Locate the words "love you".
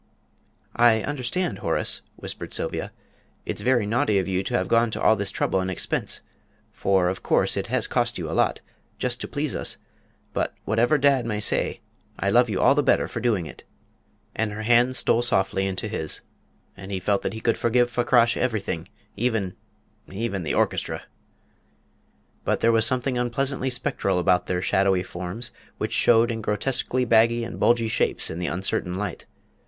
12.31-12.59